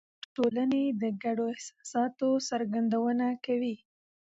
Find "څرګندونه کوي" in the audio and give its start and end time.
2.49-3.75